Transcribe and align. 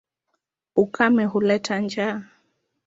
Ukame 0.81 1.25
huleta 1.25 1.75
njaa. 1.81 2.21